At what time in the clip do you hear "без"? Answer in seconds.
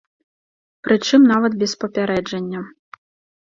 1.65-1.71